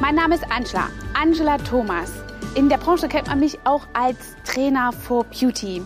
Mein 0.00 0.14
Name 0.14 0.34
ist 0.34 0.50
Angela, 0.50 0.88
Angela 1.12 1.58
Thomas. 1.58 2.10
In 2.54 2.70
der 2.70 2.78
Branche 2.78 3.06
kennt 3.06 3.28
man 3.28 3.38
mich 3.38 3.58
auch 3.64 3.86
als 3.92 4.34
Trainer 4.44 4.92
for 4.92 5.24
Beauty. 5.24 5.82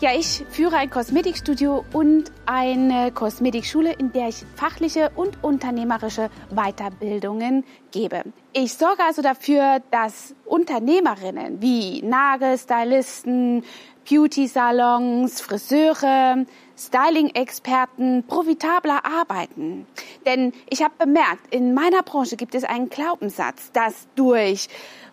Ja, 0.00 0.10
ich 0.16 0.44
führe 0.50 0.76
ein 0.76 0.88
Kosmetikstudio 0.88 1.84
und 1.92 2.30
eine 2.46 3.10
Kosmetikschule, 3.10 3.92
in 3.94 4.12
der 4.12 4.28
ich 4.28 4.44
fachliche 4.54 5.10
und 5.16 5.42
unternehmerische 5.42 6.30
Weiterbildungen 6.50 7.64
gebe. 7.90 8.22
Ich 8.52 8.74
sorge 8.74 9.02
also 9.02 9.20
dafür, 9.20 9.82
dass 9.90 10.34
Unternehmerinnen 10.44 11.60
wie 11.60 12.02
Nagelstylisten, 12.02 13.64
Beauty-Salons, 14.08 15.40
Friseure, 15.40 16.46
Styling-Experten 16.78 18.24
profitabler 18.26 19.04
arbeiten. 19.04 19.86
Denn 20.26 20.52
ich 20.68 20.82
habe 20.82 20.94
bemerkt, 20.98 21.54
in 21.54 21.74
meiner 21.74 22.02
Branche 22.02 22.36
gibt 22.36 22.54
es 22.54 22.64
einen 22.64 22.88
Glaubenssatz, 22.88 23.72
dass 23.72 24.06
durch 24.14 24.68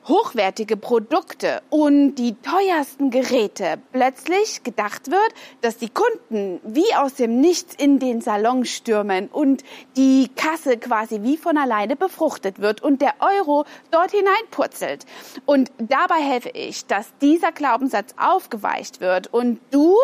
hochwertige 0.08 0.76
Produkte 0.76 1.62
und 1.70 2.16
die 2.16 2.36
teuersten 2.36 3.10
Geräte 3.10 3.78
plötzlich 3.94 4.64
gedacht 4.64 5.10
wird, 5.10 5.34
dass 5.62 5.78
die 5.78 5.90
Kunden 5.90 6.60
wie 6.64 6.94
aus 6.96 7.14
dem 7.16 7.40
Nichts 7.40 7.76
in 7.76 8.00
den 8.00 8.20
Salon 8.20 8.66
stürmen 8.66 9.30
und 9.30 9.64
die 9.96 10.30
Kasse 10.36 10.78
quasi 10.78 11.22
wie 11.22 11.38
von 11.38 11.58
alleine 11.58 11.96
befruchtet 11.96 12.60
wird 12.60 12.82
und 12.82 13.02
der 13.02 13.14
Euro 13.20 13.66
dort 13.92 14.12
hineinpurzelt. 14.12 15.06
Und 15.46 15.72
dabei 15.78 16.20
helfe 16.20 16.50
ich, 16.50 16.86
dass 16.86 17.08
dieser 17.22 17.52
Glaubenssatz 17.52 18.14
aufgeweicht 18.18 19.00
wird 19.00 19.34
und 19.34 19.60
du 19.72 19.96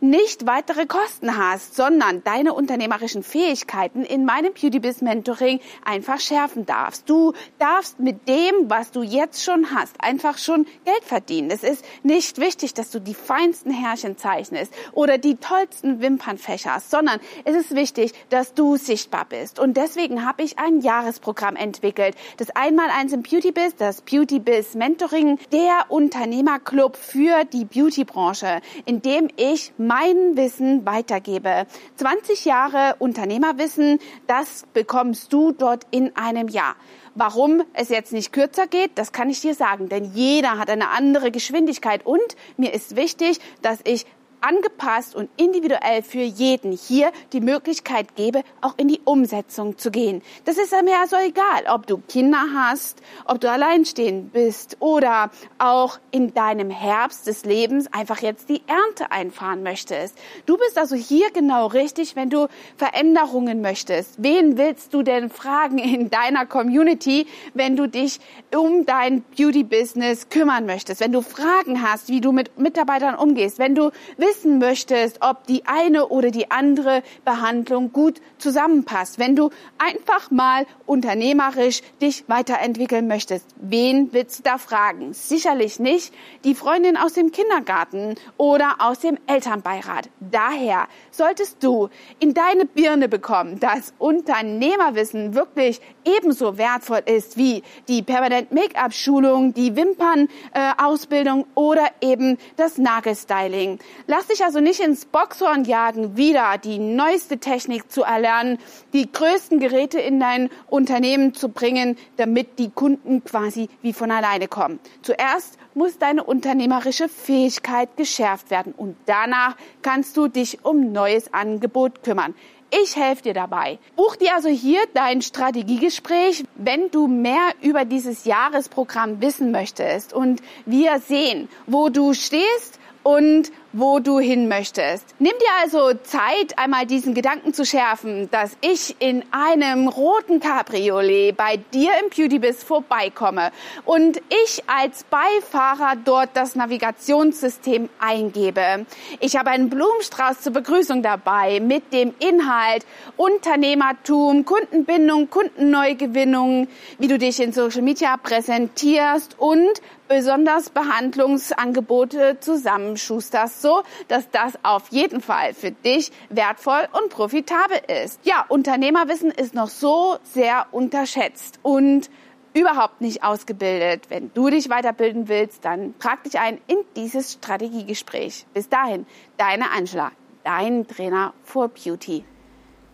nicht 0.00 0.46
weitere 0.46 0.84
Kosten 0.84 1.05
hast, 1.26 1.74
sondern 1.74 2.22
deine 2.24 2.54
unternehmerischen 2.54 3.22
Fähigkeiten 3.22 4.02
in 4.02 4.24
meinem 4.24 4.52
Beauty 4.52 4.80
Biz 4.80 5.02
Mentoring 5.02 5.60
einfach 5.84 6.20
schärfen 6.20 6.66
darfst. 6.66 7.08
Du 7.08 7.32
darfst 7.58 8.00
mit 8.00 8.28
dem, 8.28 8.68
was 8.68 8.90
du 8.90 9.02
jetzt 9.02 9.44
schon 9.44 9.74
hast, 9.74 10.00
einfach 10.00 10.38
schon 10.38 10.66
Geld 10.84 11.04
verdienen. 11.04 11.50
Es 11.50 11.62
ist 11.62 11.84
nicht 12.02 12.38
wichtig, 12.38 12.74
dass 12.74 12.90
du 12.90 13.00
die 13.00 13.14
feinsten 13.14 13.70
Härchen 13.70 14.16
zeichnest 14.16 14.72
oder 14.92 15.18
die 15.18 15.36
tollsten 15.36 16.00
Wimpernfächer 16.00 16.74
hast, 16.74 16.90
sondern 16.90 17.20
es 17.44 17.56
ist 17.56 17.74
wichtig, 17.74 18.12
dass 18.28 18.54
du 18.54 18.76
sichtbar 18.76 19.26
bist. 19.28 19.58
Und 19.58 19.76
deswegen 19.76 20.26
habe 20.26 20.42
ich 20.42 20.58
ein 20.58 20.80
Jahresprogramm 20.80 21.56
entwickelt. 21.56 22.16
Das 22.36 22.50
Einmaleins 22.50 23.12
im 23.12 23.22
Beauty 23.22 23.52
Biz, 23.52 23.76
das 23.76 24.02
Beauty 24.02 24.38
Biz 24.38 24.74
Mentoring, 24.74 25.38
der 25.52 25.86
Unternehmerclub 25.88 26.96
für 26.96 27.44
die 27.44 27.64
Beautybranche, 27.64 28.60
in 28.84 29.02
dem 29.02 29.28
ich 29.36 29.72
mein 29.78 30.36
Wissen 30.36 30.84
weitergebe. 30.96 31.66
20 31.96 32.44
Jahre 32.44 32.96
Unternehmerwissen, 32.98 33.98
das 34.26 34.64
bekommst 34.72 35.32
du 35.32 35.52
dort 35.52 35.86
in 35.90 36.16
einem 36.16 36.48
Jahr. 36.48 36.76
Warum 37.14 37.62
es 37.72 37.88
jetzt 37.88 38.12
nicht 38.12 38.32
kürzer 38.32 38.66
geht, 38.66 38.92
das 38.96 39.12
kann 39.12 39.30
ich 39.30 39.40
dir 39.40 39.54
sagen, 39.54 39.88
denn 39.88 40.04
jeder 40.14 40.58
hat 40.58 40.70
eine 40.70 40.90
andere 40.90 41.30
Geschwindigkeit 41.30 42.04
und 42.04 42.36
mir 42.56 42.72
ist 42.72 42.96
wichtig, 42.96 43.40
dass 43.62 43.80
ich 43.84 44.06
angepasst 44.46 45.14
und 45.14 45.28
individuell 45.36 46.02
für 46.02 46.20
jeden 46.20 46.72
hier 46.72 47.10
die 47.32 47.40
Möglichkeit 47.40 48.14
gebe, 48.14 48.42
auch 48.60 48.74
in 48.76 48.88
die 48.88 49.00
Umsetzung 49.04 49.76
zu 49.78 49.90
gehen. 49.90 50.22
Das 50.44 50.56
ist 50.56 50.72
mir 50.84 50.98
also 51.00 51.16
egal, 51.16 51.64
ob 51.72 51.86
du 51.86 51.98
Kinder 51.98 52.44
hast, 52.54 53.02
ob 53.24 53.40
du 53.40 53.50
alleinstehend 53.50 54.32
bist 54.32 54.76
oder 54.80 55.30
auch 55.58 55.98
in 56.10 56.32
deinem 56.34 56.70
Herbst 56.70 57.26
des 57.26 57.44
Lebens 57.44 57.92
einfach 57.92 58.20
jetzt 58.20 58.48
die 58.48 58.62
Ernte 58.66 59.10
einfahren 59.10 59.62
möchtest. 59.62 60.16
Du 60.46 60.56
bist 60.56 60.78
also 60.78 60.94
hier 60.94 61.30
genau 61.32 61.66
richtig, 61.66 62.14
wenn 62.14 62.30
du 62.30 62.46
Veränderungen 62.76 63.60
möchtest. 63.60 64.22
Wen 64.22 64.56
willst 64.58 64.94
du 64.94 65.02
denn 65.02 65.30
fragen 65.30 65.78
in 65.78 66.10
deiner 66.10 66.46
Community, 66.46 67.26
wenn 67.54 67.76
du 67.76 67.88
dich 67.88 68.20
um 68.54 68.86
dein 68.86 69.22
Beauty-Business 69.36 70.28
kümmern 70.28 70.66
möchtest? 70.66 71.00
Wenn 71.00 71.12
du 71.12 71.22
Fragen 71.22 71.82
hast, 71.82 72.08
wie 72.08 72.20
du 72.20 72.32
mit 72.32 72.58
Mitarbeitern 72.58 73.16
umgehst, 73.16 73.58
wenn 73.58 73.74
du 73.74 73.90
wissen 74.36 74.58
möchtest, 74.58 75.18
ob 75.22 75.46
die 75.46 75.64
eine 75.66 76.08
oder 76.08 76.30
die 76.30 76.50
andere 76.50 77.02
Behandlung 77.24 77.92
gut 77.92 78.20
zusammenpasst, 78.36 79.18
wenn 79.18 79.34
du 79.34 79.50
einfach 79.78 80.30
mal 80.30 80.66
unternehmerisch 80.84 81.80
dich 82.02 82.24
weiterentwickeln 82.28 83.08
möchtest, 83.08 83.46
wen 83.56 84.12
willst 84.12 84.40
du 84.40 84.42
da 84.42 84.58
fragen? 84.58 85.14
Sicherlich 85.14 85.80
nicht 85.80 86.12
die 86.44 86.54
Freundin 86.54 86.98
aus 86.98 87.14
dem 87.14 87.32
Kindergarten 87.32 88.16
oder 88.36 88.76
aus 88.80 88.98
dem 88.98 89.18
Elternbeirat. 89.26 90.10
Daher 90.20 90.86
solltest 91.10 91.64
du 91.64 91.88
in 92.18 92.34
deine 92.34 92.66
Birne 92.66 93.08
bekommen, 93.08 93.58
dass 93.58 93.94
Unternehmerwissen 93.98 95.34
wirklich 95.34 95.80
ebenso 96.04 96.58
wertvoll 96.58 97.02
ist 97.06 97.38
wie 97.38 97.62
die 97.88 98.02
Permanent 98.02 98.52
Make-up 98.52 98.92
Schulung, 98.92 99.54
die 99.54 99.76
Wimpern 99.76 100.28
Ausbildung 100.76 101.46
oder 101.54 101.86
eben 102.02 102.36
das 102.56 102.76
Nagelstyling. 102.76 103.78
Lass 104.16 104.28
dich 104.28 104.42
also 104.42 104.60
nicht 104.60 104.80
ins 104.80 105.04
Boxhorn 105.04 105.64
jagen, 105.64 106.16
wieder 106.16 106.56
die 106.56 106.78
neueste 106.78 107.36
Technik 107.36 107.92
zu 107.92 108.02
erlernen, 108.02 108.56
die 108.94 109.12
größten 109.12 109.60
Geräte 109.60 110.00
in 110.00 110.18
dein 110.18 110.48
Unternehmen 110.68 111.34
zu 111.34 111.50
bringen, 111.50 111.98
damit 112.16 112.58
die 112.58 112.70
Kunden 112.70 113.24
quasi 113.24 113.68
wie 113.82 113.92
von 113.92 114.10
alleine 114.10 114.48
kommen. 114.48 114.80
Zuerst 115.02 115.58
muss 115.74 115.98
deine 115.98 116.24
unternehmerische 116.24 117.10
Fähigkeit 117.10 117.94
geschärft 117.98 118.50
werden 118.50 118.72
und 118.74 118.96
danach 119.04 119.54
kannst 119.82 120.16
du 120.16 120.28
dich 120.28 120.64
um 120.64 120.92
neues 120.92 121.34
Angebot 121.34 122.02
kümmern. 122.02 122.34
Ich 122.70 122.96
helfe 122.96 123.24
dir 123.24 123.34
dabei. 123.34 123.78
Buch 123.96 124.16
dir 124.16 124.34
also 124.34 124.48
hier 124.48 124.80
dein 124.94 125.20
Strategiegespräch, 125.20 126.44
wenn 126.54 126.90
du 126.90 127.06
mehr 127.06 127.50
über 127.60 127.84
dieses 127.84 128.24
Jahresprogramm 128.24 129.20
wissen 129.20 129.50
möchtest 129.50 130.14
und 130.14 130.40
wir 130.64 131.00
sehen, 131.00 131.50
wo 131.66 131.90
du 131.90 132.14
stehst 132.14 132.80
und 133.06 133.52
wo 133.78 133.98
du 133.98 134.18
hin 134.18 134.48
möchtest. 134.48 135.04
Nimm 135.18 135.34
dir 135.38 135.52
also 135.62 135.92
Zeit, 136.02 136.58
einmal 136.58 136.86
diesen 136.86 137.12
Gedanken 137.12 137.52
zu 137.52 137.66
schärfen, 137.66 138.30
dass 138.30 138.56
ich 138.62 138.96
in 139.00 139.22
einem 139.32 139.88
roten 139.88 140.40
Cabriolet 140.40 141.36
bei 141.36 141.58
dir 141.74 141.90
im 142.02 142.08
Beautybiz 142.08 142.64
vorbeikomme 142.64 143.52
und 143.84 144.16
ich 144.44 144.62
als 144.66 145.04
Beifahrer 145.04 145.92
dort 146.02 146.30
das 146.32 146.54
Navigationssystem 146.54 147.90
eingebe. 147.98 148.86
Ich 149.20 149.36
habe 149.36 149.50
einen 149.50 149.68
Blumenstrauß 149.68 150.40
zur 150.40 150.54
Begrüßung 150.54 151.02
dabei 151.02 151.60
mit 151.60 151.92
dem 151.92 152.14
Inhalt 152.18 152.86
Unternehmertum, 153.18 154.46
Kundenbindung, 154.46 155.28
Kundenneugewinnung, 155.28 156.68
wie 156.98 157.08
du 157.08 157.18
dich 157.18 157.40
in 157.40 157.52
Social 157.52 157.82
Media 157.82 158.16
präsentierst 158.16 159.36
und 159.38 159.82
besonders 160.08 160.70
Behandlungsangebote 160.70 162.38
zusammenschusterst 162.40 163.65
so, 163.66 163.82
dass 164.06 164.30
das 164.30 164.52
auf 164.62 164.88
jeden 164.90 165.20
Fall 165.20 165.52
für 165.52 165.72
dich 165.72 166.12
wertvoll 166.30 166.86
und 166.92 167.10
profitabel 167.10 167.78
ist. 168.04 168.20
Ja, 168.22 168.44
Unternehmerwissen 168.48 169.32
ist 169.32 169.54
noch 169.54 169.68
so 169.68 170.18
sehr 170.22 170.66
unterschätzt 170.70 171.58
und 171.62 172.08
überhaupt 172.54 173.00
nicht 173.00 173.24
ausgebildet. 173.24 174.04
Wenn 174.08 174.30
du 174.34 174.50
dich 174.50 174.70
weiterbilden 174.70 175.26
willst, 175.26 175.64
dann 175.64 175.98
trag 175.98 176.22
dich 176.22 176.38
ein 176.38 176.58
in 176.68 176.78
dieses 176.94 177.32
Strategiegespräch. 177.32 178.46
Bis 178.54 178.68
dahin, 178.68 179.04
deine 179.36 179.72
Angela, 179.72 180.12
dein 180.44 180.86
Trainer 180.86 181.34
for 181.42 181.68
Beauty. 181.68 182.24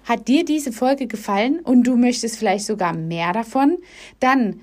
Hat 0.04 0.26
dir 0.26 0.44
diese 0.46 0.72
Folge 0.72 1.06
gefallen 1.06 1.60
und 1.60 1.84
du 1.84 1.96
möchtest 1.96 2.38
vielleicht 2.38 2.64
sogar 2.64 2.94
mehr 2.94 3.34
davon? 3.34 3.76
Dann 4.20 4.62